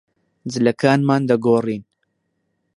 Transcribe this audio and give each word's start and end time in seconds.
جلەکانمان 0.51 1.21
دەگۆڕین. 1.29 1.83